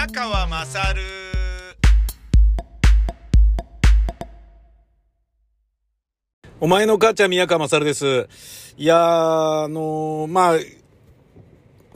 [0.00, 1.02] 宮川まさる
[6.58, 8.26] お前の母ちゃん宮川まさるです。
[8.78, 10.58] いやー、あのーまあ、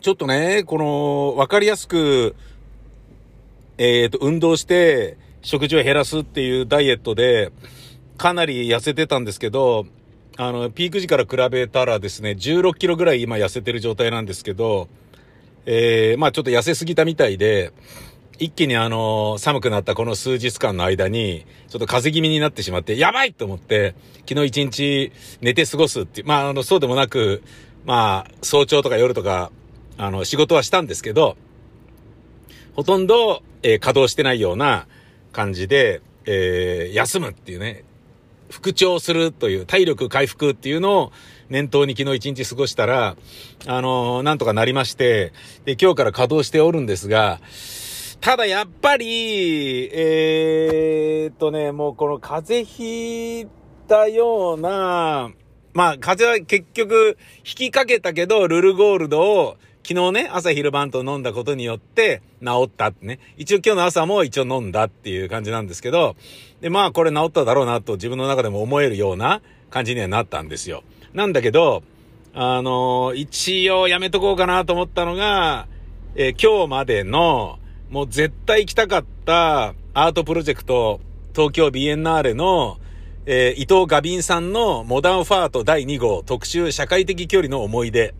[0.02, 2.36] ちょっとね、この、わかりやすく、
[3.78, 7.52] えっ、と、運動して、食事を減らすっていうダイエットで、
[8.18, 9.86] かなり痩せてたんですけど、
[10.36, 14.88] あの、ピーク時から比べたらですね、16キロぐらい今痩せてる状態なんですけど、
[15.66, 17.72] えー、まあちょっと痩せすぎたみたいで、
[18.38, 23.94] 一気にあの、寒くなったこの数日間の間に、ちょっと風邪気味になってしまって、やばいと思って、
[24.28, 27.42] 昨日一日寝て過ごすっていう、まああの、そうでもなく、
[27.84, 29.52] まあ、早朝とか夜とか、
[29.96, 31.36] あの、仕事はしたんですけど、
[32.74, 34.86] ほとんど、えー稼働してないような
[35.32, 37.84] 感じで、えー休むっていうね、
[38.50, 41.12] 復調するという、体力回復っていうのを
[41.50, 43.16] 念頭に昨日一日過ごしたら、
[43.66, 45.32] あのーなんとかなりまして、
[45.64, 47.40] で、今日から稼働しておるんですが、
[48.20, 53.46] ただやっぱり、えーっとね、もうこの風邪ひい
[53.86, 55.30] たような、
[55.74, 63.18] まあ風邪は結局引きかけたけど、ルルゴールドを昨日ね、朝昼晩と飲んだことによって治ったってね。
[63.36, 66.16] 一応今日の朝も一応飲んだっていう感じなんですけど、
[66.62, 70.82] で、まあこれ治っただろうなと自分の中でも思えるような感じにはなったんですよ。
[71.14, 71.84] なんだけど、
[72.34, 75.68] あの一応やめとこうかなと思ったのが、
[76.16, 81.00] えー今日までの、もう絶対行きたかったアートプロジェクト、
[81.32, 82.78] 東京ビエンナーレの、
[83.26, 88.12] えー伊藤ガビンさんのモダンファート第2号特集社会的距離の思い出。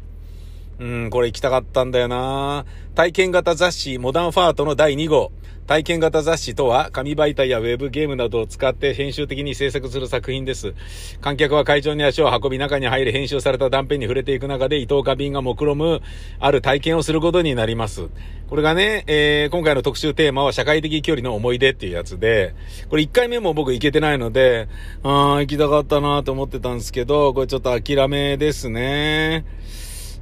[0.78, 5.33] うん、これ行きたかったんだよな体験型雑誌モダンファートの第2号。
[5.67, 10.75] 体験型雑誌とは、紙媒体やウェブ、ゲームなどを使って編集的に制作する作品です。
[11.22, 16.02] 観客は会場に足を運び、中に入り編集された断片に触れていく中で、伊藤花瓶が目論む、
[16.39, 18.11] ある体験をすることになります。
[18.50, 22.55] これがね、えー、今回の特集テーマは、社会的距離の思い出っていうやつで、
[22.90, 24.68] これ1回目も僕行けてないので、
[25.02, 29.46] あー、行きたかったなと思ってたんですけど、これちょっと諦めですね。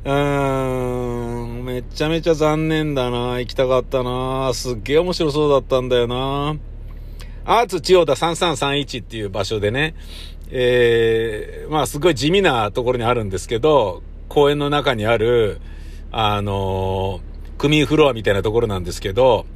[0.04, 3.38] うーん、めちゃめちゃ残念だな。
[3.38, 4.50] 行きたかったな。
[4.52, 6.56] すっげえ面白そうだったんだよな。
[7.44, 9.94] アーツ千代田3331っていう場所でね、
[10.50, 15.60] えー、まあすごい地味なところにあるんですけど、公園の中にある、
[16.10, 19.46] あのー、区民フロアみたいなところなんですけど、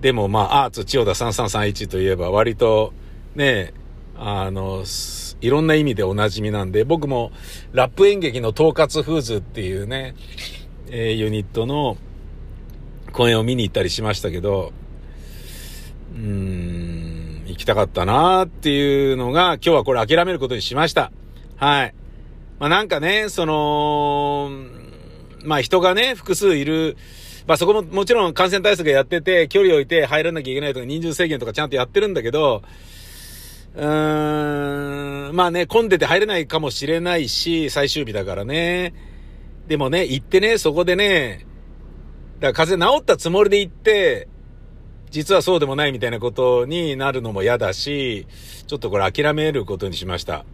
[0.00, 2.92] でもまあアーツ千代田3331といえば割と
[3.36, 3.72] ね、
[4.16, 7.32] あの、すいろんな意味でおなじみなんで、僕も
[7.72, 10.14] ラップ演劇の統括フーズっていうね、
[10.88, 11.96] えーユニットの
[13.12, 14.72] 公演を見に行ったりしましたけど、
[16.14, 21.10] うーん、行きたかったなーっていうのが、今日はこれ諦めることにしました。
[21.56, 21.94] はい。
[22.60, 24.50] まあなんかね、その、
[25.44, 26.96] まあ人がね、複数いる、
[27.48, 32.62] まあそこももちろん感染対策やってて、距離を置いて入らなきゃいけないとか人数制限とかちゃんとやってるんだけど、
[33.74, 38.94] うーん、まあね、混んでて入れないかもしれないし、最終日だからね。
[39.66, 41.46] でもね、行ってね、そこでね、
[42.40, 44.28] だから風邪治ったつもりで行って、
[45.10, 48.26] 実はそうでもないみたいなことになるのも嫌だし、
[48.66, 50.44] ちょっとこれ諦めることにしました。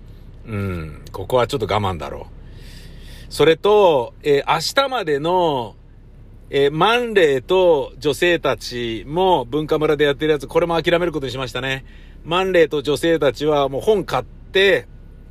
[0.46, 2.28] うん、ここはちょっと我慢だろ
[3.30, 3.32] う。
[3.32, 5.76] それと、えー明日までの、
[6.50, 11.84] えーマンレーと女性たちも文化村でやってるやつ、これも諦めることにしましたね。
[12.24, 14.86] マンレーと女性たちはもう本買って、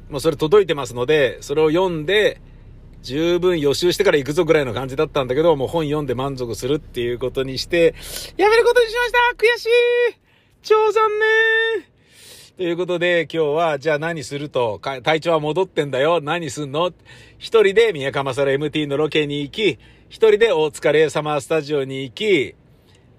[0.09, 2.39] もうそれ届いてますので、それを読んで、
[3.01, 7.95] 十分予習してから行くぞぐらいの感じだったんだけど、もう本読んで満足するっていうことにして、
[8.37, 9.17] やめることにしました！
[9.37, 9.69] 悔しい！
[10.61, 11.09] 超残
[11.79, 11.85] 念！
[12.57, 16.21] ということで、今日は、じゃあ何すると、体調は戻ってんだよ。
[16.21, 16.91] 何すんの？
[17.37, 19.79] 一人で宮川ら MT のロケに行き、
[20.09, 22.55] 一人で大塚レイサマースタジオに行き、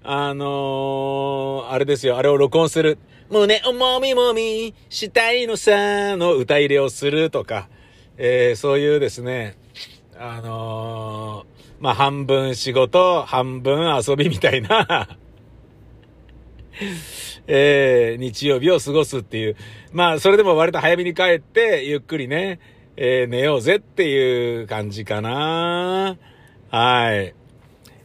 [0.03, 2.97] あのー、あれですよ、あれを録音する。
[3.29, 7.69] 胸をもみもみしたいのさ、の歌入れをするとか、
[8.17, 9.55] えー、そういうですね、
[10.17, 15.09] あのー、まあ、半分仕事、半分遊びみたいな、
[17.45, 19.55] えー、日曜日を過ごすっていう。
[19.91, 22.59] まあ、それでも割と早めに帰って、ゆっくりね、
[22.97, 26.17] えー、寝ようぜっていう感じかな。
[26.71, 27.33] はい。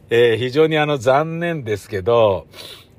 [0.09, 2.47] えー、非常にあの残念ですけど、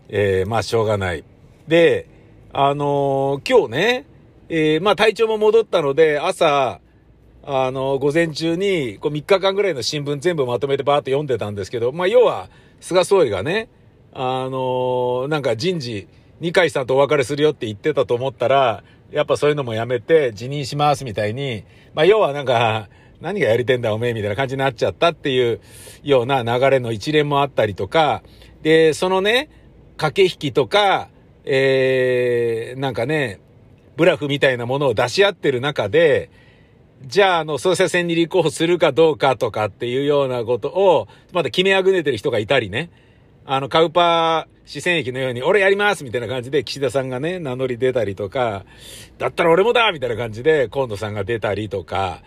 [0.08, 1.24] えー、まあしょうがない。
[1.66, 2.08] で、
[2.52, 4.06] あのー今日ね、
[4.48, 6.80] えー、まあ体調も戻ったので、朝、
[7.44, 12.48] あの、午前中に、こう3日間ぐらいの新聞全部まとめてバーって読んでたんですけど、まあ要は、
[12.80, 13.68] 菅総理がね、
[14.12, 16.06] あのなんか人事、
[16.38, 22.88] 二階さんとお別れするよって言ってたと思ったら、やっぱそういうのもやめて辞任しますみたいに、まあ要はなんか、
[23.20, 25.60] 何がやりてんだおめえみたいな感じになっちゃったっていう
[26.02, 28.22] ような流れの一連もあったりとか、
[28.62, 29.48] で、そのね、
[29.96, 31.08] 駆け引きとか、
[31.44, 33.40] えー、なんかね、
[33.96, 36.30] ブラフみたいなものを出し合ってる中で、
[37.02, 42.90] じゃあ、あの、総裁選に立候補するかどうかとかっていうようなことを、まだ決めあぐねてる人がいたりね。
[43.44, 48.64] あの、カウパー支戦役のように、俺やりますみたいな感じで岸田さんがね、名乗り出たりとか、
[49.18, 52.22] だったら俺もだみたいな感じで河野さんが出たりとか、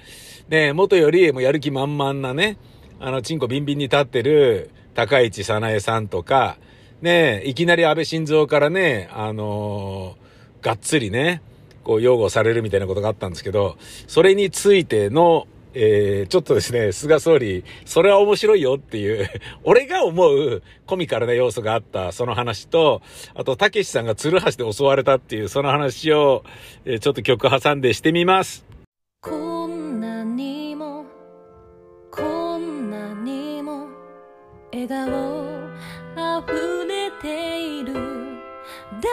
[0.49, 2.57] ね、元よりもやる気満々なね、
[2.99, 6.57] あの、チンコビンビンに立ってる高市早苗さんとか、
[7.01, 11.43] ね、いきなり安倍晋三からね、あのー、がっつりね、
[11.83, 19.29] こう擁護されるみたいなことがあったんですけど、それについての、えー、ちょっとですね、菅総理、それは面白いよっていう、
[19.63, 23.03] 俺が思うコミカルな要素があったその話と、
[23.35, 26.43] あと、たけしさんが鶴橋で襲われたっていうその話を、
[26.85, 28.65] えー、ちょっと曲挟んでしてみます。
[30.35, 31.05] にも、
[32.11, 33.87] こんなにも、
[34.71, 35.07] 笑顔
[36.15, 39.07] あふれている、大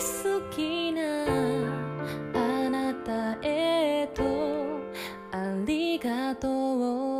[0.00, 1.00] 好きな
[2.34, 4.22] あなたへと
[5.32, 7.11] ありがとう。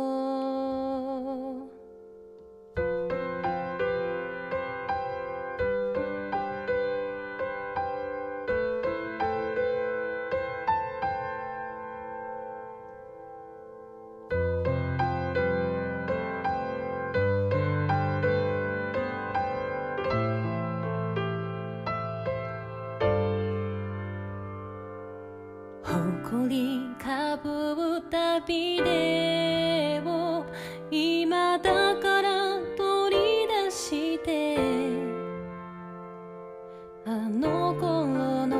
[37.05, 38.57] あの頃の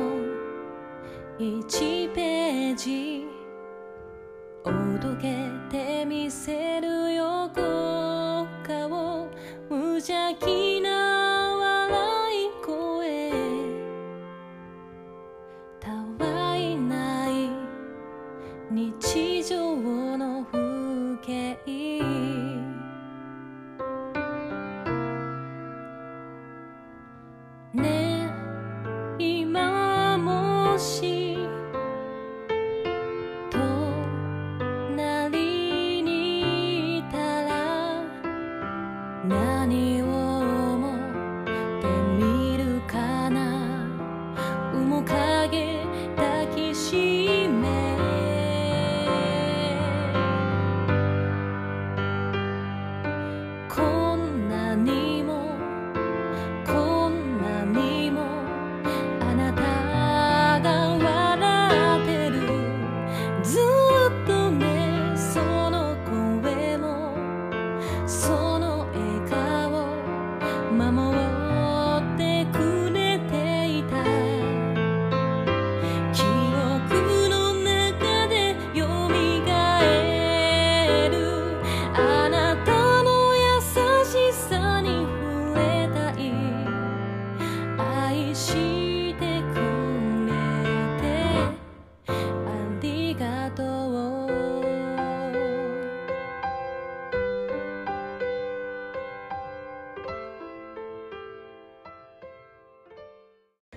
[1.38, 3.13] 1ページ。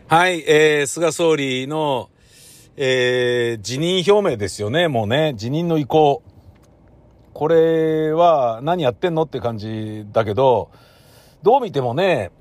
[0.09, 2.09] はい、えー、菅総理の、
[2.77, 6.23] えー、辞任表明ですよね、もうね、辞任の意向。
[7.33, 10.71] これは何やってんのって感じだけど、
[11.43, 12.31] どう見てもね、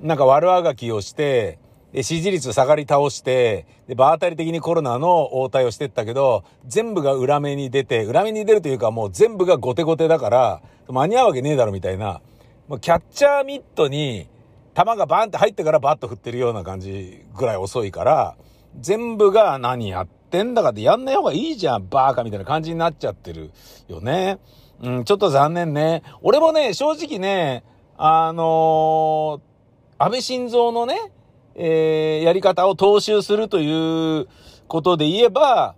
[0.00, 1.58] なんか悪あがきをして、
[1.92, 12.20] で支持率下がり倒して、で、場当たり的にコロナの応対をしてったけど、全部が裏目に出て、裏目に出るというかもう全部が後手後手だから、間に合うわけねえだろみたいな、
[12.68, 14.28] もうキャッチャーミットに、
[14.76, 18.36] 球がバーンって入ってからバッと振ってるような感じぐらい遅いから、
[18.78, 23.52] 全部が何やってんだかってやんない方がいいじゃん、バーカみたいな感じになっちゃってる
[23.88, 24.38] よね。
[24.82, 26.02] うん、ちょっと残念ね。
[26.20, 27.64] 俺もね、正直ね、
[27.96, 29.40] あのー
[29.98, 31.10] 安倍晋三のね、
[31.54, 34.28] えーやり方を踏襲するという
[34.68, 35.74] ことで言えば、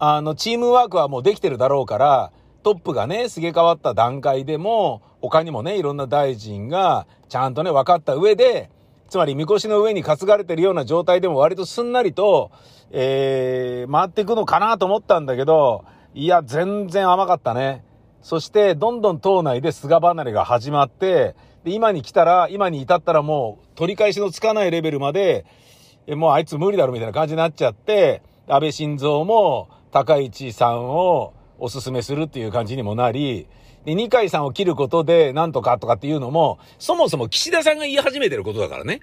[0.00, 2.32] あの、チームワークはもうできてるだろうから、
[2.62, 8.70] トップがね、すげ替わった段階でも、他にもね、いろんな大臣が、ちゃんとね、分かった上で、
[9.08, 12.50] つまり、みこしの上に担がれてるような状態でも割とすんなりと、
[12.90, 17.84] えー、回っていくのかなと思ったんだけど、いや、全然甘かったね。
[18.22, 25.44] そして、どんどん党内で菅離れが始まって、で、今に来たら、今に至ったらもう、取り返しのつかないレベルまで、
[26.06, 33.46] えもうあいつ無理だろみたいな感じになっちゃって、安倍晋三も高市さんをおすすめするっていう感じにもなり、
[33.84, 39.00] で、二階さんを切ることでなんとかとかっていうのも、そもそも岸田さんが言い始めてることだからね。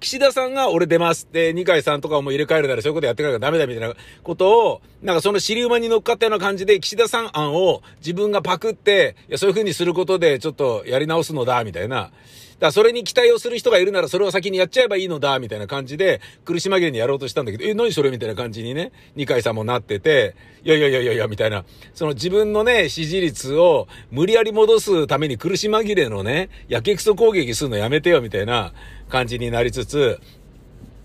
[0.00, 12.12] 岸田さんが俺出ますって、二階さんとかも入れ替えるならそういうことやってくれからダメだみたいなことを、なんかその尻馬に乗っかったような感じで岸田さん案を自分がパクって、いや、そういう風にすることでちょっとやり直すのだ、みたいな。
[12.58, 21.64] だそれに期待をする人がいるならそれを先にやっちゃえばいいのだ、みたいな感じで、苦し紛れにやろうとしたんだけど、え、何それみたいな感じにね、二階さんもなってて、いやいやいやいやいや、みたいな、
[21.94, 28.72] その自分のね、支持率を無理やり戻すために苦し紛れのね、やけくそ攻撃するのやめてよ、みたいな
[29.08, 30.20] 感じになりつつ、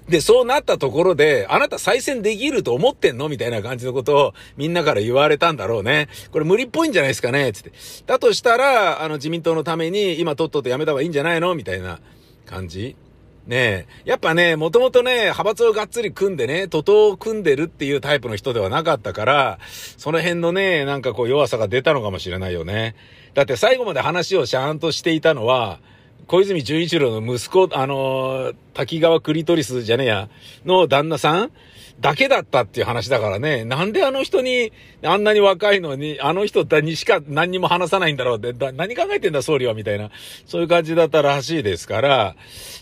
[0.07, 6.10] で、そうなったところで、あなた再選できると思ってんのみたいな感じのことをみんなから言われたんだろうね。
[6.31, 7.72] これ無理っぽいんじゃないですかねつって。
[8.05, 12.00] だとしたら、あの自民党のために今とっととやめた方がいいんじゃないのみたいな
[12.45, 12.98] 感じ。
[13.48, 14.10] ねえ。
[14.10, 19.60] やっぱね、もともとね、派閥をがっつり組んでね、徒党を組んでるっていうタイプの人ではなかったから、
[19.98, 22.95] その辺のね、なんかこう弱さが出たのかもしれないよね。
[23.33, 25.79] だって最後まで話をシャーンとしていたのは、
[26.27, 30.29] 小泉純一郎の息子、あのー、滝川クリトリスじゃねえや、
[30.65, 31.51] の旦那さん
[31.99, 33.65] だけだったっていう話だからね。
[33.65, 34.71] なんであの人に、
[35.03, 40.09] あんなに若いのに、あの人にしか何にも話さないんだろうって、何考えてんだ総理はみたいな、
[40.45, 42.35] そういう感じだったらしいですから、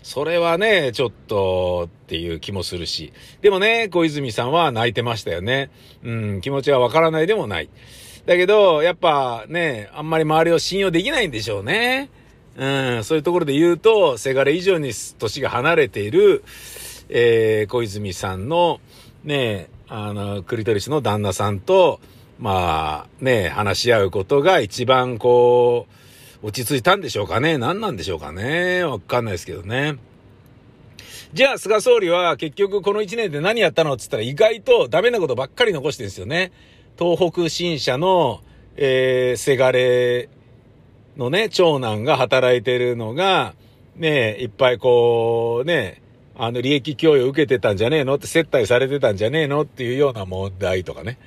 [0.04, 3.12] それはね、ちょっとっていう気もするし。
[3.42, 5.72] でもね、小泉さんは泣いてましたよね。
[6.04, 7.70] うん、気持ちはわからないでもない。
[8.26, 12.10] だけど、やっぱね、あんまり周りを信用できないんでしょうね。
[12.58, 16.44] うん、そういうところで言うと、せがれ以上に年が離れている、
[17.10, 18.80] えー、小泉さんの、
[19.24, 22.00] ね、あの、クリトリスの旦那さんと、
[22.40, 25.88] まあ、ね、話し合うことが一番こ
[26.44, 29.98] う、落ち着いたんでしょうかね何なんでしょうかねわかんないですけどね。
[31.34, 36.52] じゃあ、菅総理は結局この1年で何やったのって言ったら意外とダメなことばっかり残してるんですよね。
[37.00, 38.42] 東北新社の、
[38.76, 40.28] えー、せがれ
[41.18, 43.54] のね、長男が働いてるのが、
[43.96, 46.02] ね、いっぱいこう、ね、
[46.36, 48.16] あの、利益供与受けてたんじゃねえの？
[48.16, 49.62] って接待されてたんじゃねえの？
[49.62, 51.18] っていうような問題とかね。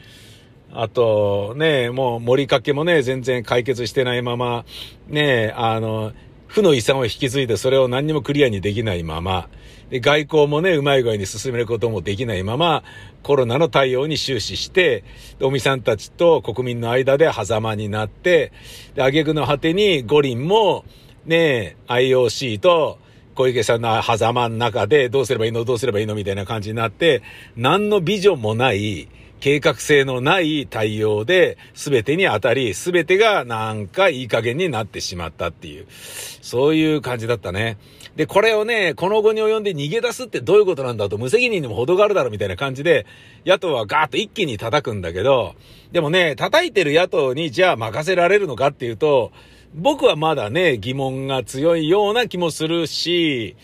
[0.73, 4.65] あと、ね、もう盛りかけもね、全然解決してないまま、
[5.07, 6.13] ね、あの、
[6.55, 9.49] 負の遺産を引き継いでそれを何にもクリアにできないまま、
[9.91, 12.85] で外交もね、うまい具合に進めることもできないまま、
[13.23, 15.05] コロナの対応に終始して、
[15.41, 18.53] 尾身さんたちと国民の間で狭間になって、
[18.95, 20.85] で、挙句の果てに五輪も、
[21.27, 22.99] ね、IOC と
[23.35, 27.23] 小池さんの狭間の中でどうすればいいのどうすればいいのみたいな感じになって、
[27.57, 29.09] 何のビジョンもない、
[29.41, 37.77] 計画性のない対応で全てに当たり、全てがなんかいい加減になってしまったっていう、そういう感じだったね。
[38.17, 43.07] で、これをね、この後に及んで逃げ出すってどういうことなんだと、無責任にも程があるだろうみたいな感じで、
[43.45, 45.55] 野党はガーッと一気に叩くんだけど、
[45.91, 49.33] でもね、叩いてる野党にじゃあ任せられるのかっていうと、
[49.75, 53.57] 僕はまだね、疑問が強いような気もするし、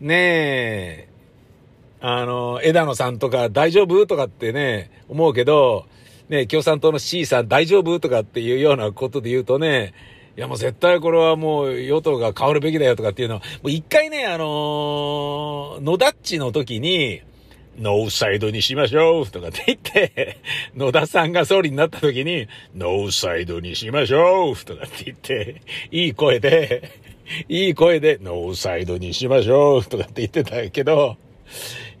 [0.00, 1.08] ねえ、
[2.00, 5.86] あの、枝野さんとか大丈夫とかってね、思うけど、
[6.28, 9.94] ね、共産党の C さん大丈夫とかっていうようなことで言うとね、
[10.36, 17.22] いやもう絶対これはもう与党が変わるべきだよとかっていうのは、もう一回ね、あのー、野田っちの時に、
[17.80, 20.38] ノーサイドにしましょうとかって言って、
[20.76, 26.90] 野田さんが総理になった時に、ノーサイドにしましょうとかって言って、いい声で、
[27.48, 31.16] いい声で、ノーサイドにしましょうとかって言ってたけど、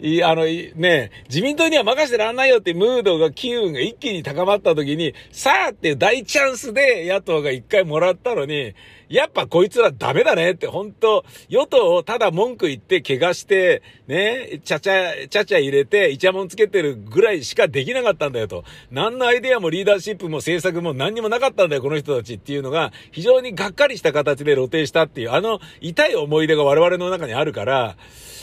[0.00, 8.74] いあの、ね、自民党には任せてらんないよってムードが、機運が一気に高まった時に、さあって大チャンスで野党が一回もらったのに、
[9.08, 18.64] やっぱこいつらダメだねって、本当与党をただ文句言って怪我して、ね、ちゃちゃ、ちゃちゃ入れて、イチャモンつけてるぐらいしかできなかったんだよと。
[18.90, 27.96] 何のアイデアもリーダーシップも政策も何にもなかったんだよ、この人たちっていうのが、非常にがっかりした形で露呈したっていう、あの痛い思い出が我々の中にあるから、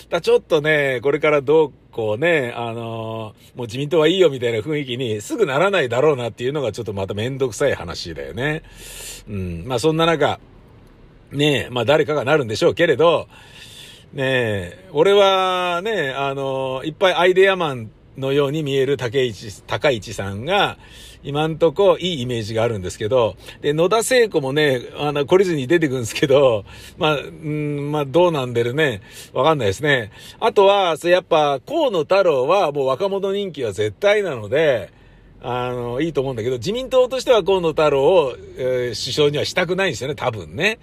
[0.10, 8.64] だちょっとね、これからどうこうね、あのー、もう自民党はいいよみたいな雰囲気にすぐならないだろうなっていうのがちょっとまためんどくさい話だよね。
[9.30, 9.64] うん。
[9.66, 10.40] まあそんな中、
[11.32, 13.28] ねえ、まあ誰かがなるんでしょうけれど、
[14.12, 20.78] ねえ、俺はね、あのー、いっぱいアイデアマンのように見える竹市、高市さんが、
[21.26, 26.66] 今んとこいいイメージがあるんですけど、で、野田聖子もね、あの、懲りずに出てくるんですけど、
[26.98, 29.02] まあ、うん、まあ、どうなんでるね。
[29.34, 30.12] わかんないですね。
[30.40, 34.92] あとは、やっぱ、河野太郎はもう若者人気は絶対なので、
[35.42, 40.80] あの、いいと思うんだけど、自民党としては河野太郎を、えー、首相にはしたくないんですよね、多分ね。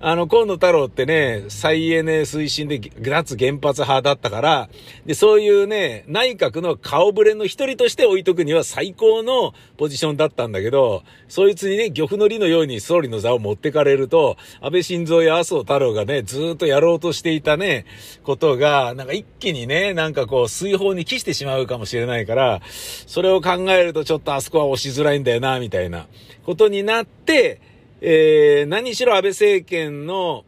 [0.00, 4.68] あの、河野太郎ってね、再エネ推進で脱原発派だったから、
[5.06, 17.86] で、そういうね、内閣の顔ぶれの一人として置いとくには最高のポジションだったんだけど、そいつにね、漁夫の利のように総理の座を持ってかれると、安倍晋三や麻生太郎がね、ずっとやろうとしていたね、
[18.24, 22.60] ことが、なんか一気にね、なんかこう、水泡に帰してしまうかもしれないから、
[23.06, 26.06] それを考えるとちょっとあそこは押しづらいんだよな、みたいな
[26.44, 27.60] ことになって、
[28.00, 30.44] えー、何しろ安倍政権の、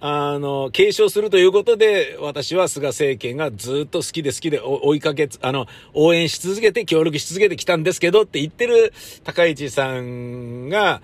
[0.00, 8.92] あの、継承するということで、私は菅政権がずっと好きで好きで追いかけ、あの、応援し続けて、協力し続けてきたんですけどって言ってる
[9.24, 11.00] 高市さんが、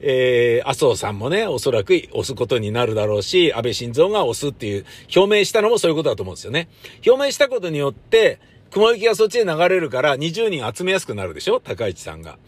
[0.00, 4.84] えー、麻生さんもね、おそらく押すことになるだろうし、安倍晋三が押すっていう、
[5.16, 6.68] 表明したのもそういうことだと思うんですよね。
[7.06, 8.38] 表明したことによって、
[8.70, 12.38] 雲行きがそっちへ流れるから20人集めやすくなるでしょ高市さんが。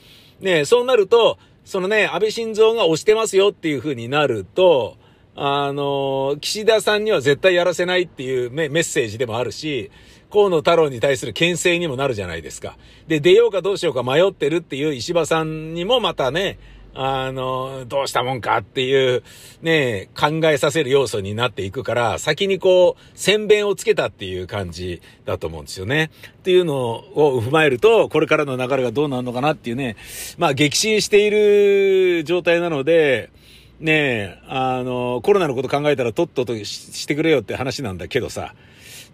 [0.40, 4.96] ねそうなると、そのね、安倍晋三が押してますよっていう風になると、
[5.34, 9.90] あの、岸田さんには絶対やらせないっていうメッセージでもあるし、
[10.30, 12.78] 河野太郎に対する牽制にもなるじゃないですか。
[13.08, 16.60] で、出ようかどうしようか迷ってるっていう石破さんにもまたね、
[16.98, 19.22] あの、どうしたもんかっていう、
[19.60, 26.10] ね、考えさせる要素になっていくから、先にこう、宣弁をつけたっていう感じだと思うんですよね。
[26.28, 29.96] っていうのを踏まえると、これからの流れがどうなるのかなっていうね、
[30.38, 33.30] まあ、激震している状態なので、
[33.78, 38.54] ねえ、あの、コロナのこと考えたらとっととしてくれよって話なんだけどさ、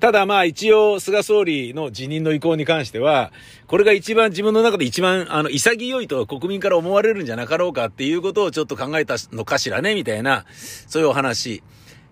[0.02, 3.30] ただまあ一応菅総理の辞任の意向に関しては、
[3.68, 10.44] これが一番自分の中で一番あの潔いと国民から思われるんじゃなかろうかっていうことをちょっと考えたのかしらね、みたいな、
[10.88, 11.62] そういうお話。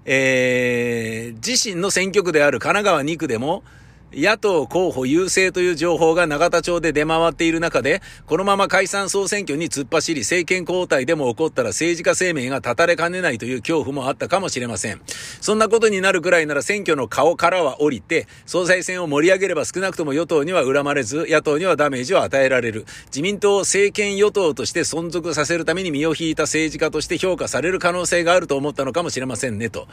[0.05, 3.65] えー、自身の選挙区である神奈川2区でも、
[4.13, 15.01] 野党候補優勢という情報が永田町で出回っている中で、このまま解散総選挙に突っ走り政権交代でも起こったら政治家生命が絶たれかねないという恐怖もあったかもしれません。
[15.41, 22.87] そんなことになるくらいなら選挙の顔からは降りて、総裁選を盛り上げれば少なくとも与党には恨まれず、野党にはダメージを与えられる。
[23.07, 29.87] 自民党を政権与党として存続させるために身を引いた政治家として評価される可能性があると思ったのかもしれませんね、と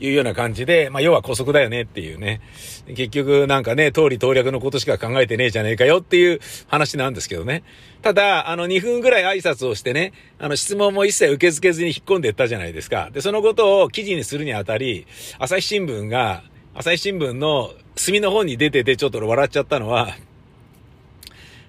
[0.00, 2.40] いうような感じで、まあ要は古速だよねっていうね。
[2.88, 7.62] 結局なんかね、通り通略のことしか考えてねえじゃねえかよっていう話なんですけどね。
[8.00, 13.10] ただ、あの2分ぐらい挨拶をしてね、あの質問も一切受け付けずに引っ込んでいったじゃないですか。
[13.12, 15.06] で、そのことを記事にするにあたり、
[15.38, 16.42] 朝日新聞が、
[16.74, 20.16] 朝日新聞の隅の方に出ててちょっと笑っちゃったのは、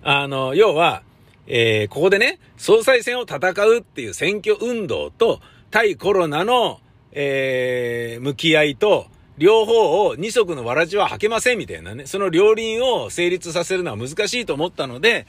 [0.02, 1.04] あの、要は、
[1.46, 6.80] えー、ここでね、総裁選を戦うっていう選挙運動と、対コロナの、
[7.12, 9.08] えー、向き合いと、
[9.42, 15.26] 両方を二足のわらじは履けませんみたいなね、その両輪を成立させるのは難しいと思ったので、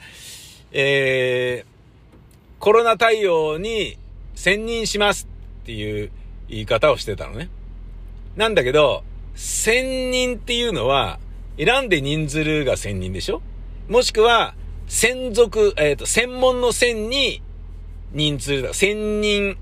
[0.71, 3.97] えー、コロナ対応に
[4.35, 5.27] 専任します
[5.63, 6.11] っていう
[6.47, 7.49] 言い方をしてたのね。
[8.35, 11.19] なんだけど、専任っていうのは、
[11.57, 13.41] 選んで人数が専任でしょ？
[13.89, 14.53] もしくは、
[14.87, 17.41] 専属、えっ、ー、と、専門の専に
[18.11, 18.75] 人数だ。
[18.75, 19.57] 専任。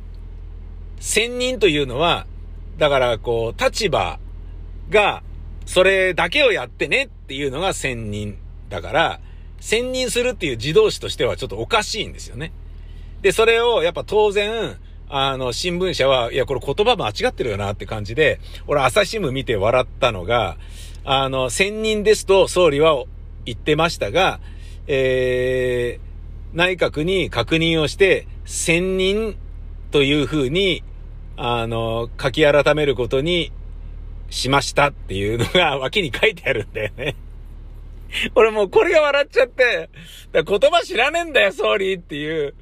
[1.00, 2.28] 専任というのは、
[2.78, 4.20] だからこう、立場
[4.92, 5.24] が、
[5.66, 8.38] それだけをやってねっていうのが専任
[8.70, 9.20] だから、
[9.60, 12.52] 専任するっていう自動詞としてはちょっとおかしいんですよね。
[13.22, 14.78] で、それをやっぱ当然、
[15.10, 20.58] あの、新聞社は、いや、これ言葉間違ってるよなって感じで、俺朝日新聞見て笑ったのが、
[21.04, 23.04] あの、専任ですと総理は
[23.46, 24.40] 言ってましたが、
[24.88, 29.36] えー、内閣に確認をして、専任
[29.92, 30.84] というふうに、
[31.38, 33.52] あの、書き改めることに
[34.32, 37.16] しましたっていうのが 脇に書いてあるんだよね。
[38.36, 39.90] 俺もうこれが笑っちゃって、
[40.34, 42.56] 言葉知らねえんだよ、総理っていう。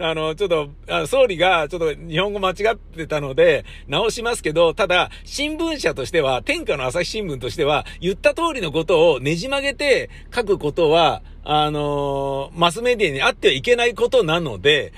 [0.00, 14.92] あの、ちょっと、あ総理がちょっと日本語間違ってたので、直しますけど、ただ、新聞社としては、天下の朝日新聞としては、言った通りのことをねじ曲げて書くことは、あの、マスメディアにあってはいけないことなので、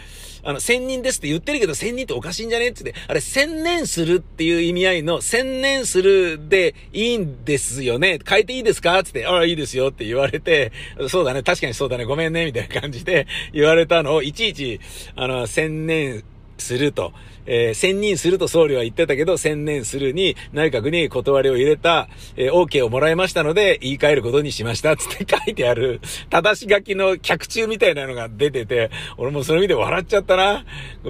[0.45, 8.19] あの、千人ですって言ってるけど、千人っておかしいんじゃねってって、あれ、千年するっていう意味合いの、千年するでいいんですよね。
[8.27, 10.73] 変えていいですかっつって、ああ、いいですよって言われて、
[11.09, 14.81] そうだね、確かにそうだね、ごめんね、みたいな感じで言われたのを、いちいち、
[15.15, 16.25] あの、千年
[16.59, 17.13] すると。
[17.47, 26.01] えー、専任すると総理は言ってたけど、専念するに内閣に断りを入れた、えー、OK をもらいましたので、言い換えることにしました、つって書いてある、
[26.31, 30.65] 正し書きの客中みたいなのが出てて、俺もそれ見て笑っちゃったな。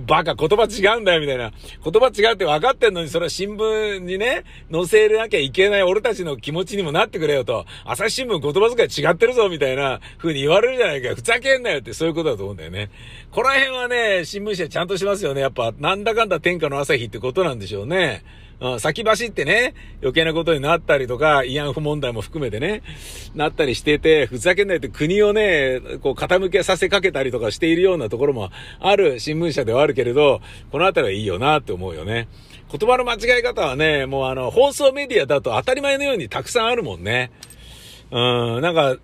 [0.06, 1.52] バカ、言葉違うんだよ、みたいな。
[1.84, 7.66] 言葉違うって分かってんのに、それは新聞にね、載せなきゃいけない俺たちの気持ちにもなってくれよと。
[7.84, 11.14] 朝日新聞言葉遣い違ってるぞ、みたいな風に言われるじゃないか。
[11.14, 12.90] ふざけんなよって、そういうことだと思うんだよね。
[13.30, 15.40] この辺はね、新聞社ちゃんとしますよね。
[15.40, 18.24] やっぱ、なんだかんだ天下の朝日ってことなんでしょうね。
[18.78, 22.82] 先走ってね、余計なことになったりとか、慰安婦問題も含めてね、
[23.34, 32.28] なったりしてて、ふざけないって国をね、こう傾けさせかけたりとかしているようなところもある新聞社ではあるけれど、このあたりはいいよなって思うよね。
[32.70, 37.32] 言葉の間違い方はね、もうあの、放送メディアだと当たり前のようにたくさんあるもんね。
[38.12, 38.16] う
[38.58, 38.96] ん、なんか、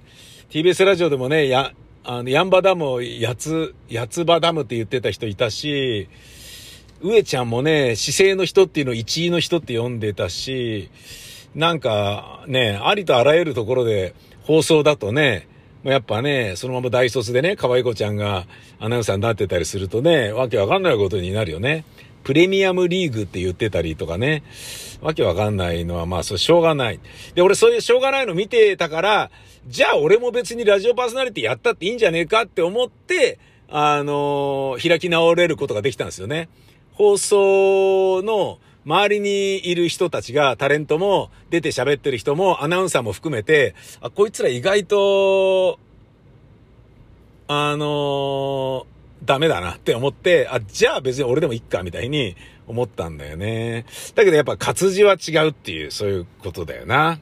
[0.50, 1.72] TBS ラジオでもね、や、
[2.04, 6.08] あの、ヤンバダムをやつ、やつばダムって言ってた人いたし、
[7.00, 10.90] 上ちゃんもね、姿勢の人っていうのを一位の人って呼んでたし、
[11.54, 15.48] なんかね、ありとあらゆるところで放送だとね、
[15.84, 18.46] やっぱね、そのまま大卒でね、可愛い子ちゃんが
[18.80, 21.84] アナウンサーになってたりするとね、わけわかんないことになるよね。
[22.24, 24.42] プレミアムリーグって言ってたりとかね、
[25.00, 27.00] わけわかんないのはまあそれしょうがない。
[27.34, 29.30] で、俺そういうしょうがないの見てたから、
[29.68, 36.48] じゃあ俺も別にラジオパーソナリティやったっていいんじゃねえかって思って、あのー、開き直れることができたんですよね。
[36.98, 45.78] 放送の周りにいる人たちが、タレントも出て喋ってる人も、アナウンサーも含めて、あ、こいつら意外と、
[47.46, 48.84] あのー、
[49.24, 52.34] ダメだなって思って、あ、じゃあ別に俺でもいっか、みたいに
[52.66, 53.86] 思ったんだよね。
[54.16, 57.20] だけどやっぱ活字は違うっていう、そういうことだよな。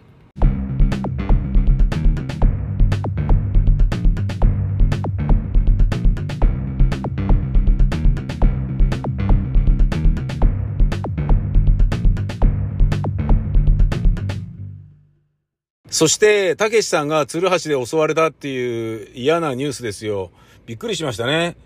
[15.97, 20.31] そして、たけしさんが鶴橋で襲われたっていう嫌なニュースですよ。
[20.67, 21.57] びっくりしましたね。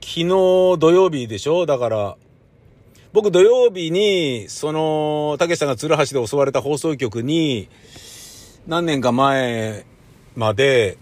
[0.00, 1.66] 昨日土曜日でしょ？
[1.66, 2.16] だから、
[3.12, 7.68] 僕土曜日に、その、たけしさんが鶴橋で襲われた放送局に、
[8.66, 9.86] 何年か前
[10.34, 10.98] まで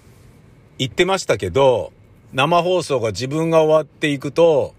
[0.79, 1.91] 行ってましたけど、
[2.35, 4.75] 生放送が自分が終わっていくと、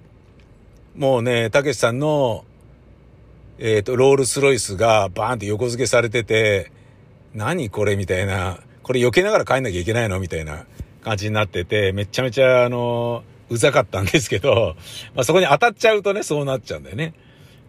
[0.95, 2.45] もうね、たけしさんの、
[3.57, 6.71] えっ、ー、と、ロールスロイスがバーンって横付けされてて、
[7.35, 10.65] 何これみたいな、これ避けながら帰んなきゃいけないのみたいな
[11.03, 14.75] 感じになってて、めちゃめちゃあの、うざかったんですけど、
[15.13, 17.13] まあ、そこに当たっちゃうとね、そうなっちゃうんだよね。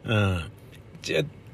[0.05, 0.51] うん。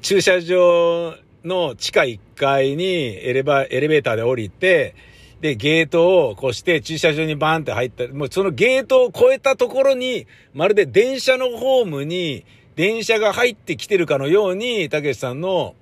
[0.01, 4.95] 駐車場の地下1階にエレバ、エレベーターで降りて、
[5.41, 12.45] で、ゲートを越して駐車場にバーンって入った、もうそのゲートを越えたところに、まるで電車のホームに
[12.75, 15.73] 電車が入ってきてるかのように、たけしさんの、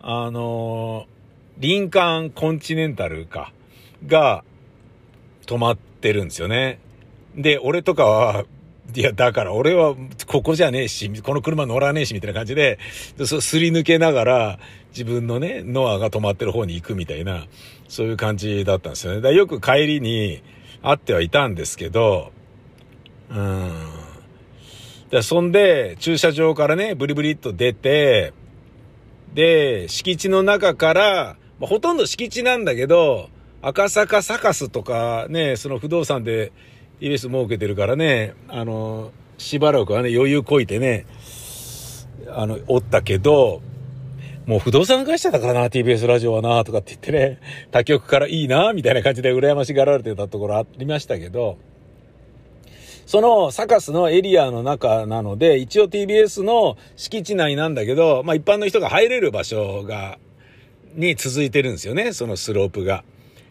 [0.00, 1.17] あのー
[1.58, 3.52] リンカーンコンチネンタルか、
[4.06, 4.44] が
[5.46, 6.78] 止まってるんですよね。
[7.36, 8.44] で、俺とかは、
[8.94, 9.94] いや、だから俺は
[10.26, 12.78] ここじゃねえし、この車乗らねえし、みたいな感じで、
[13.24, 14.58] すり抜けながら
[14.90, 17.46] 自分のね、ノアが止まってる方に行くみたいな、
[17.88, 19.20] そういう感じだったんですよね。
[19.20, 20.42] だよく帰りに
[20.82, 22.32] 会ってはいたんですけど、
[23.30, 23.72] うん。
[25.10, 28.32] で、そんで、駐車場からね、ブリブリっと出て、
[29.34, 36.52] で、敷地の中から、まあ、ほとんど敷地なんだけど、赤坂サカスとかね、その不動産で
[37.00, 41.06] TBS 設けてるからね、あの、しばらくはね、余裕こいてね、
[42.28, 43.62] あの、おったけど、
[44.46, 47.40] もう不動産会社だからな、TBS ラジオはな、とかって言ってね、
[47.70, 51.58] 他局からいいな、みたいな感じで羨ましがられてたところありましたけど、
[53.06, 60.18] そのサカスのエリアの中なので、一応 TBS の敷地内なんだけど、まあ一般の人が入れる場所が
[60.98, 63.04] に続いてるんですよね、そのスロープが。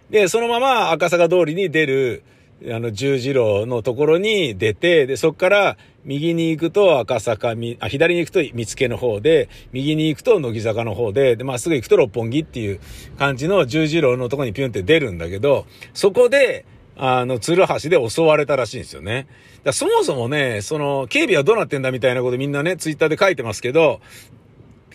[0.09, 2.23] で、そのまま赤坂通りに出る、
[2.69, 12.79] あの、十字路のところに出て、で、そこから右に行くと赤坂み、あ、左に行くと見附の方で、右に行くと乃木坂の方で、で、まっすぐ行くと六本木っていう
[13.17, 16.65] 感じの十字路のところにピュンって出るんだけど、そこで、
[16.97, 19.27] あの、鶴橋で襲われたらしいんですよね。
[19.63, 24.01] だそもそもね、その、警備はどうなってんだみたいなことみんなね、ツイッターで書いてますけど、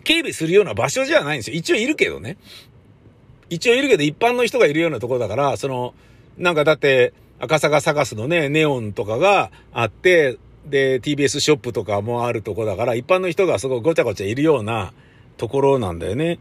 [0.05, 1.57] 警備するような場所じゃないんですよ。
[1.57, 2.37] 一応いるけどね。
[3.51, 5.95] 一応いるけど、一般の人がいるようなところだから、その、
[6.39, 14.93] なんかだって、赤坂サカスのね、ネオンとかがあって、で、TBS ショップとかもあるとこだから、一般の人がすごいごちゃごちゃいるような
[15.37, 16.39] ところなんだよね。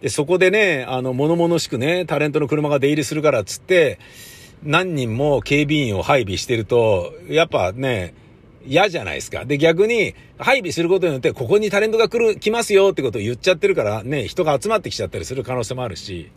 [0.00, 3.98] で、そこでね、あの、物々しくね、タレントの車が出入りするからっつって、
[4.62, 8.14] 何人も警備員を配備してると、やっぱね、
[8.66, 9.44] 嫌じゃないですか。
[9.44, 16.30] で、逆に、配備することによって、ここにタレントが来る、来ますよってことを言っちゃってるから、ね、人が集まってきちゃったりする可能性もあるし、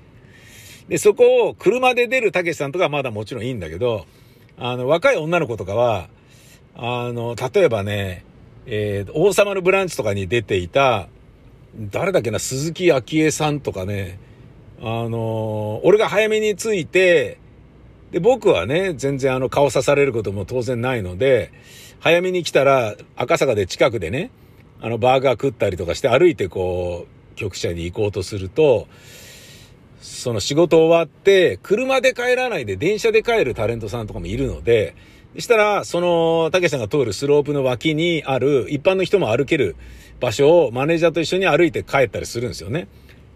[0.88, 4.06] で、そこを車で出るたけしさんとかはまだもちろんいいんだけど、
[4.58, 6.10] あの、若い女の子とかは、
[6.76, 8.26] あの、例えばね、
[8.66, 11.08] えー、王様のブランチとかに出ていた、
[11.78, 14.20] 誰だっけな、鈴木昭恵さんとかね、
[14.82, 17.40] あの、俺が早めに着いて、
[18.12, 21.52] で、僕はね、全然あの顔刺されることも当然ないので、
[22.04, 24.30] 早めに来たら赤坂で近くでね、
[24.82, 28.90] あのバーガー食ったりとかして歩いてこう、局舎に行こうとすると、
[30.02, 34.98] その仕事終わって、車で帰らないで電車で帰るタレントさんとかもいるので、
[35.36, 39.78] そしたら、その、たけしさんが通るスロープの脇にある、一般の人も歩ける
[40.20, 42.90] 場所をマネージャーと一緒に歩いて帰ったりするんですよね。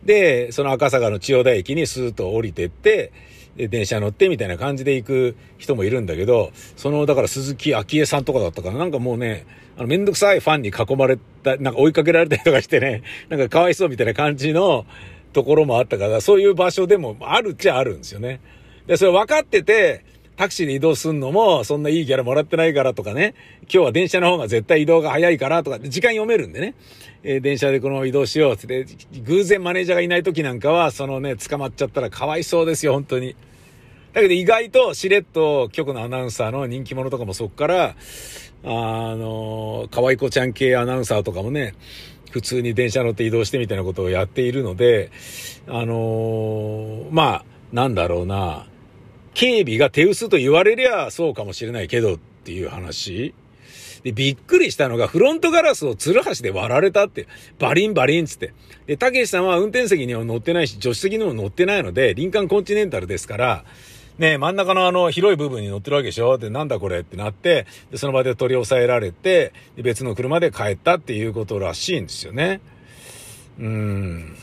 [0.04, 3.14] で、その赤坂の千代田駅にスーッと降りてって、
[3.58, 9.46] 電車乗ってみたいな感じで行く人もいるんだけど、その、だから鈴木昭恵さんとかだったから、なんかもうね、
[9.78, 14.86] あの、めんどくさいファンに囲まれた、なんか追いかけられたりとかしてね、 なんかかわいそうみたいな感じの
[15.34, 18.40] ところもあったから、そういう場所でもあるっちゃあるんですよね。
[18.86, 20.04] で、それ分かってて、
[20.38, 26.76] タクシーで移動すんのも、そんないいギャラもらってないからとかね、今日は電車の方が絶対移動が早いからとか、時間読めるんでね、
[27.24, 28.86] えー、電車でこの移動しようって、
[29.24, 33.36] 偶然マネージャーがいない時なんかは、そのね、捕まっちゃったらかわいそうですよ、本当に。
[34.14, 37.96] だけど意外としれっと局のアナウンサーの人気者とかもそっから、
[38.64, 41.74] あの、可愛い子ちゃん系アナウンサーとかもね、
[42.30, 45.10] 普通に電車乗って移動してみたいなことをやっているので、
[45.68, 48.68] あのー、まあ、なんだろうな、
[49.38, 53.36] 警備が手薄と言われりゃそうかもしれないけどっていう話。
[54.02, 57.28] で、びっくりしたのが、フロントガラスをツルハシで割られたって、
[57.60, 58.54] バリンバリンつって。
[58.88, 63.64] で、たけしさんは運転席には乗ってないし、助手席にも乗ってないので、林間コンチネンタルですから、
[64.18, 66.40] ね真ん中のあの広い部分に乗ってるわけでしょ？
[66.40, 72.60] で、なんだこれってなって、で、その場で取り押さえられて、で別の車で帰ったっていうことらしいんですよね。
[73.60, 74.36] うーん。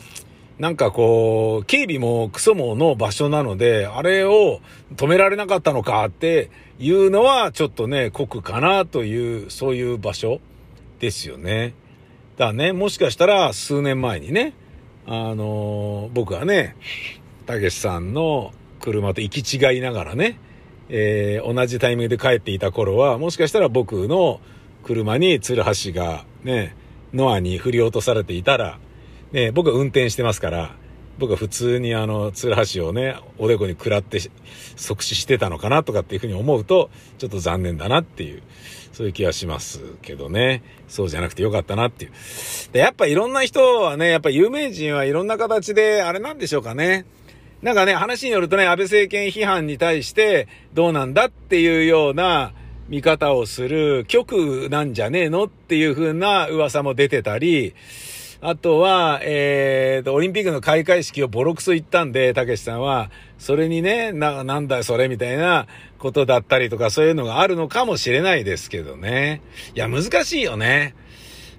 [0.59, 4.61] なんかこう、警備もクソもの場所なので、あれを
[4.95, 10.39] 止められなかったのかっていうのはちょっとね、酷かなという、そういう場所
[10.99, 11.73] ですよね。
[12.37, 14.53] だね、もしかしたら数年前にね、
[15.07, 16.75] あの僕はね、
[17.45, 20.39] たけしさんの車と行き違いながらね、
[20.89, 24.39] えー、同じタイミングで帰っていた頃は、もしかしたら僕の
[24.83, 26.75] 車に鶴橋がね、
[27.13, 28.79] ノアに振り落とされていたら、
[29.31, 30.75] ね、僕は運転してますから、
[31.17, 34.19] 僕は普通にあの、鶴橋をね、おでこに食らって
[34.75, 38.43] 即死してたのかなとかっていうふうに思うと、ちょっと残念だなっていう、
[38.91, 40.63] そういう気はしますけどね。
[40.87, 42.11] そうじゃなくてよかったなっていう。
[42.71, 47.05] で、やっぱいろんな人はね、やっぱ有名人はいろんな形で、あれなんでしょうかね。
[47.61, 52.53] なんかね、話によるとね、安倍政権批判に対してどうなんだっていうような
[52.89, 57.73] 見方をする局なんじゃねえのっていう風な噂も出てたり、
[58.47, 65.65] あとは、えーと、オリンピックの開会式をボロクソ言ったんで、たけしさんは、それにね、な、なんだそれみたいな
[65.97, 69.41] ことだったりとか、そういうのがあるのかもしれないですけどね。
[69.73, 70.93] いや、難しいよね。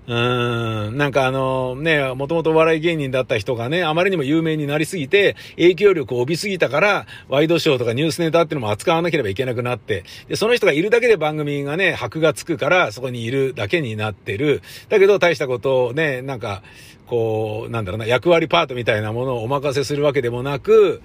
[0.09, 14.63] うん、なんかあのね、もともと笑い芸人だった人がね、あまりにも有名になりすぎて、影響力を帯びすぎたから、ワイドショーとかニュースネタっていうのも扱わなければいけなくなって、で、その人がいるだけで番組がね、箔がつくから、そこにいるだけになってる。
[14.89, 16.63] だけど大したことをね、なんか、
[17.07, 21.03] こう、なんだろうな、役割パートみたいなものをお任せするわけでもなく、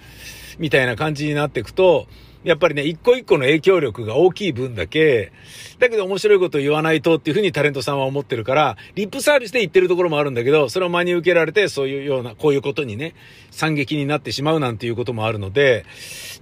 [0.60, 2.08] みたいな感じになっていくと、
[2.44, 5.32] やっぱりね、一個一個の影響力が大きい分だけ、
[5.80, 13.14] だけど面白いこと言わないとっていうふうにタレントさんは思ってるから、リップサービスで言ってるところもあるんだけど、それを真に受けられて、そういうような、こういうことにね、
[13.52, 15.86] 惨劇になってしまうなんていうこともあるので、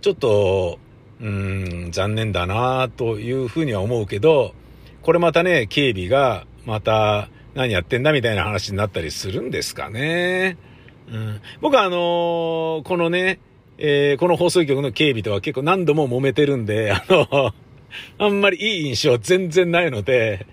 [0.01, 0.79] ちょっと、
[1.19, 4.53] うーん、残念だなというふうには思うけど、
[5.01, 10.57] これまたね、警備が、また、何やってんだみたいな話になったりするんですかね。
[11.11, 13.39] うん、僕はあのー、このね、
[13.81, 17.53] えー、この放送局の警備とは結構何度も揉めてるんで、 あの、
[18.17, 20.45] あんまりいい印象全然ないので、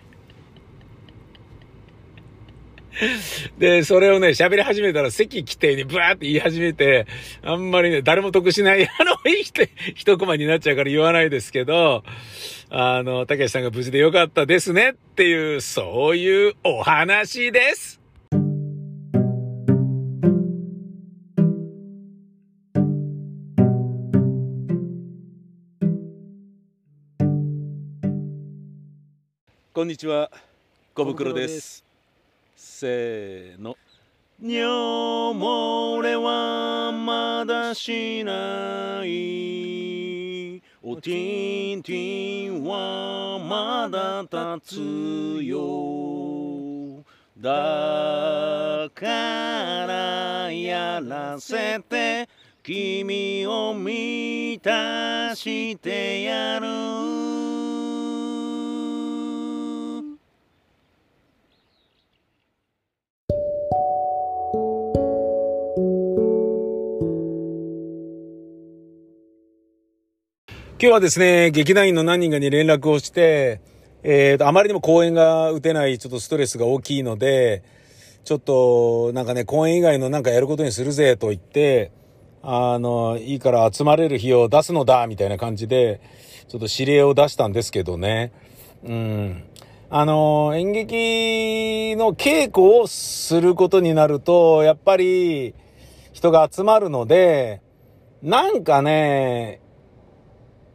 [3.59, 7.07] で、それをね、喋り始めたら席規定にブワーって言い始めて、
[7.43, 9.65] あんまりね、誰も得しない、 あの、いい人、
[9.97, 12.05] 一コマになっちゃうから言わないですけど、
[12.71, 18.06] あの、たけしさんが無事でよかったですねっていう、そういうお話です。
[29.87, 30.31] んにちは。
[30.95, 31.85] 小袋です。
[32.57, 33.77] せーの。
[34.43, 40.61] 尿漏れはまだしない。
[40.83, 44.23] おティンティンはまだ
[44.59, 47.05] 立つよ。
[47.39, 49.07] だか
[49.87, 52.29] らやらせて。
[52.65, 57.56] 君を満たしてやる。
[70.79, 73.63] 今日はですね、劇団員の何人かに連絡をして、
[74.03, 77.63] えーと、あまりにも公演が打てない、ちょっとストレスが大きいので、
[78.25, 81.93] ちょっと、なんかね、公演以外のなんかやることにするぜと言って、
[82.43, 86.03] あの、いいから集まれる日を出すのだ、みたいな感じで、
[86.47, 88.33] ちょっと指令を出したんですけどね。
[88.85, 89.45] うん。
[89.89, 95.55] あの、演劇の稽古をすることになると、やっぱり
[96.13, 97.63] 人が集まるので、
[98.23, 99.63] なんかね、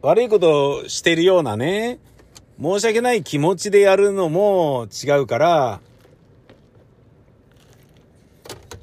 [0.02, 2.00] 悪いことをしてるようなね、
[2.60, 5.80] 申し訳ない気持ちでやるのも違うから、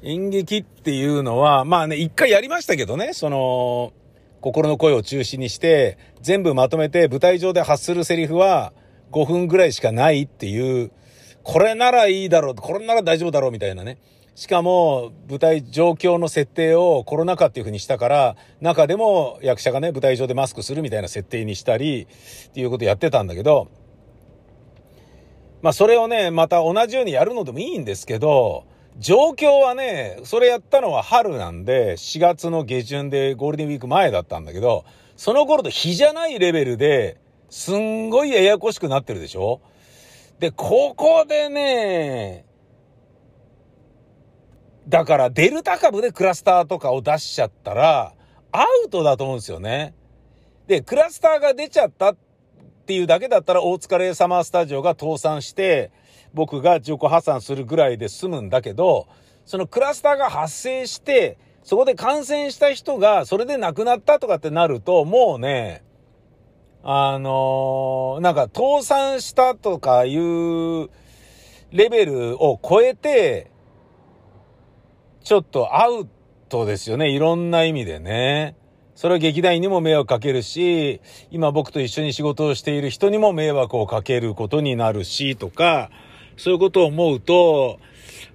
[0.02, 3.92] 演劇っていうのは、まあね、一回やりましたけどね、その、
[4.40, 8.72] 心の声を中心にして、全部まとめて舞台上で発するセリフは
[9.12, 10.90] 5分ぐらいしかないっていう、
[11.42, 13.98] これならいいだろう、これなら大丈夫だろうみたいなね。
[14.34, 22.06] しかも、舞台状況の設定をコロナ禍っていう風にしたから、中でも役者がね、舞台上でマスクするみたいな設定にしたり、
[22.48, 23.68] っていうことやってたんだけど、
[25.62, 28.64] まあそれをね、また同じようにやるのでもいいんですけど、
[28.98, 34.84] 状況はね、それやったのは春なんで、4月の下旬でゴールデンウィーク前だったんだけど、
[35.16, 37.18] その頃と日じゃないレベルで、
[37.50, 39.60] すんごいややこしくなってるでしょ？
[40.38, 42.46] で、ここでね、
[44.90, 48.12] だからデルタ株でクラスターとかを出しちゃったら、
[48.50, 49.94] アウトだと思うんですよね。
[50.66, 52.16] で、クラスターが出ちゃったっ
[52.86, 55.92] ていうだけだったら、大塚レイサマースタジオが倒産して、
[56.34, 59.06] 僕が自己破産するぐらいで済むんだけど、
[59.46, 65.84] そのクラスターが発生して、そこで感染した人がそれで亡くなったとかってなると、もうね、
[66.82, 70.88] あのー、なんか倒産したとかいう
[71.70, 73.52] レベルを超えて、
[75.22, 76.08] ちょっとアウ
[76.48, 77.10] トですよね。
[77.10, 78.56] いろんな意味でね。
[78.94, 85.90] それは劇団員にも迷惑かけるし、今僕と一緒に仕事をしている人にも迷惑をかけることになるし、とか、
[86.36, 87.78] そういうことを思うと、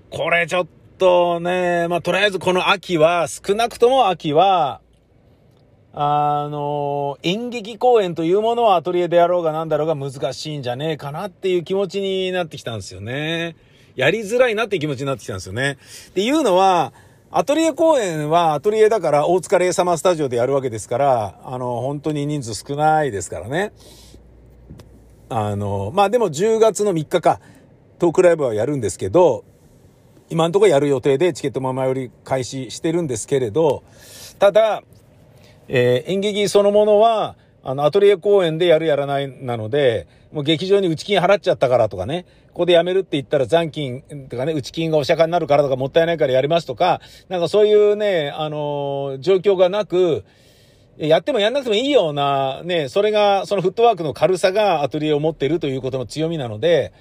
[0.09, 0.67] これちょっ
[0.97, 4.81] とね、まあ、とりあえずこの秋は、少なくとも秋は、
[5.93, 13.55] あの、演劇公演というものはアトリエでやろうがなんだろうが難しいんじゃねえかなっていう気持ちになってきたんですよね。
[13.95, 15.77] やりづらいなっていう気持ちになってきたんですよね。
[16.09, 16.93] っていうのは、
[17.31, 23.73] アトリエ公演はアトリエだから大塚レイサマースタジオでやるわけですから、あの、本当に人数少ないですからね。
[25.29, 27.39] あの、まあでも10月の3日か、
[27.99, 29.43] トークライブはやるんですけど、
[30.29, 33.83] 今んとこやる予定でチケットも前売り開始してるんですけれど、
[34.39, 34.83] ただ、
[35.67, 50.23] えー、演劇そのものは、あの、アトリエ公演でやるやらないなので、もう劇場に内金払っちゃったからとかね、ここで辞めるって言ったら残金とかね、内金がお釈迦になるからとかもったいないからやりますとか、なんかそういうね、あのー、状況がなく、
[50.97, 56.93] やってもやんなくてもいいような、ね、それが、そのフットワークの軽さがアトリエを持っているということの強みなので、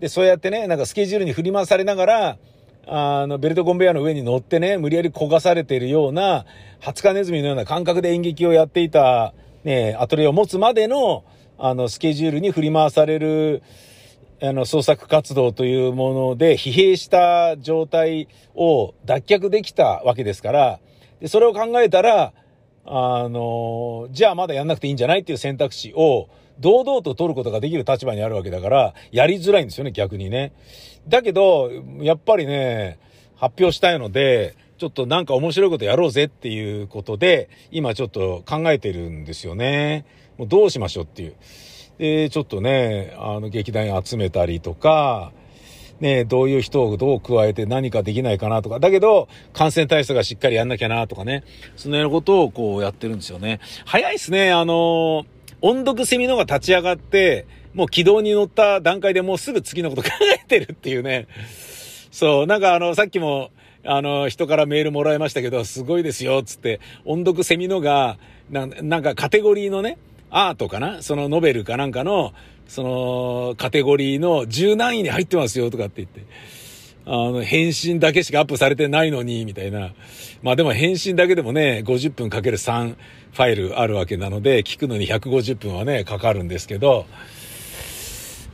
[0.00, 2.38] で、そうやってね、なんかスケジュールに振り回されながら、
[2.86, 6.46] あの、ベルトコンベヤーの上に乗ってね、無理やり焦がされているような、
[6.80, 11.24] ハツカネズミのような感覚で演劇をやっていた、ね、アトリエを持つまでの、
[11.58, 13.62] あの、スケジュールに振り回される、
[14.42, 18.26] あの、創作活動というもので疲弊した状態
[18.56, 20.80] を脱却できたわけですから、
[21.20, 22.32] でそれを考えたら、
[22.84, 26.28] あの、じゃあまだやんなくていいんじゃないっていう選択肢を、
[26.58, 30.52] 堂々と取ることができる立場にあるわけだから、やりづらいんですよね、逆にね。
[31.06, 32.98] だけど、やっぱりね、
[33.36, 40.04] 発表したいので、ちょっとなんか面白いことやろうぜっていうことで、今ちょっと考えてるんですよね。
[40.36, 41.34] もうどうしましょうっていう。
[42.02, 45.30] で、ちょっとね、あの、劇団集めたりとか、
[46.00, 51.44] ね、どういう人をどう加えて何かできないかなとか、だけど、感染対策がしっかりやんなきゃなとかね、
[51.76, 53.60] そのようなことをこうやってるんですよね。
[53.84, 55.26] 早いっすね、あの
[55.60, 61.28] 音読セミのが立ち上がって、もう軌道に乗った段階でもうすぐ次のこと考えてるっていうね。
[62.10, 63.50] そう、なんかあの、さっきも、
[63.84, 68.18] あの、人からメールもらいましたけど、すごいですよ、つって、音読セミのが、
[68.50, 69.98] ななんかカテゴリーのね、
[70.34, 71.02] アートかな？
[71.02, 72.32] そのノベルかなんかの、
[72.66, 76.24] その、カテゴリーの10何位に入ってますよ、とかって言って。
[77.04, 79.92] あの、返信だけしかアップされてないのに、みたいな。
[80.42, 82.96] まあでも返信だけでもね、50分かける3
[83.32, 87.04] ファイルあるわけなので、聞くのに150分はね、かかるんですけど、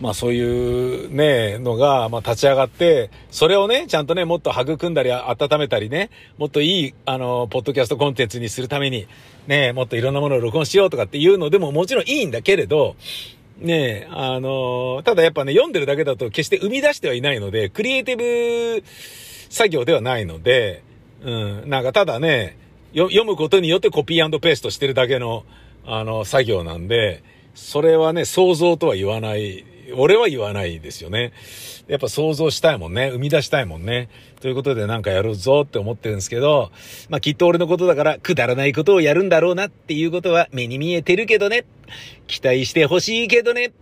[0.01, 9.07] まあそういうね、のが、まあ立ち上がって、それをね、ちゃんとね、もっと育んだり温めたりね、もっといい、あの、ポッドキャストコンテンツにするために、
[9.47, 12.97] ね、もっといろんなものを録音しようとかっていうのでももちろんいいんだけれど、
[13.59, 18.85] ねえ、あの、ただやっぱね、読んでるだけだと決して生み出してはいないので、クリエイティブ
[19.51, 20.83] 作業ではないので、
[21.23, 22.57] うん、なんかただね、
[22.95, 25.45] 読むことによってコピーペーストしてるだけの、
[25.87, 27.23] あの、作業なんで、
[27.55, 29.65] それはね、想像とは言わない、
[29.97, 31.33] 俺は言わないですよね。
[31.87, 33.11] やっぱ想像したいもんね。
[33.11, 34.09] 生み出したいもんね。
[34.41, 36.71] ということでなんかやるぞって思ってるんですけど、
[37.09, 41.65] まあきっと俺のことだからくだらないことをやるんだろうなっていうことは目に見えてるけどね。
[42.27, 43.73] 期待してほしいけどね。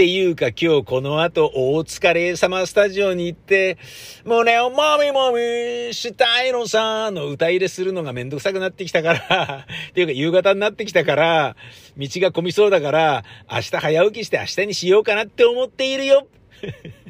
[0.00, 3.76] っていうか今日この後大疲れ様スタジオに行って、
[4.24, 11.56] 胸をもみもみしたいのさ、の歌入れするのがめんどくさくなってきたから ていうか夕方になってきたから、
[11.98, 16.26] 道が混みそうだから、明日早起きして明日にしようかなって思っているよ。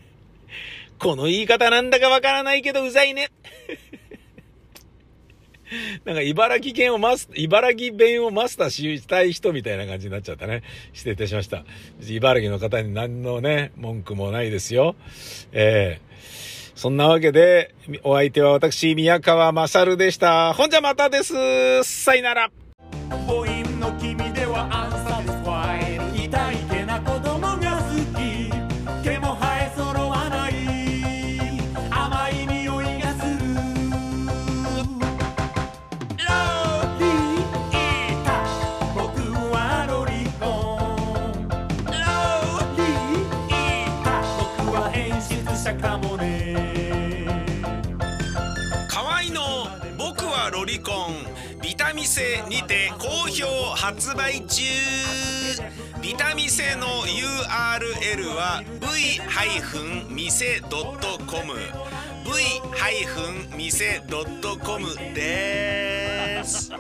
[0.99, 3.29] この言い方なんだかわからないけどうざいね。
[6.05, 10.63] なんか茨城県をマス、茨城弁をマスターしたい人みたいな感じになっちゃったね。
[10.93, 11.65] 失礼いたしました。
[12.09, 14.97] 茨城の方に何のね、文句もないですよ。
[15.53, 20.53] ええー、そんなわけで、お相手は私、宮川勝でした。
[20.55, 21.85] ほんじゃまたです。
[21.85, 22.51] さよなら。
[52.01, 53.47] 店にて好評
[53.77, 54.63] 発売中
[56.01, 59.21] ビタミセの URL は v-mise.com
[63.55, 66.73] v-mise.com です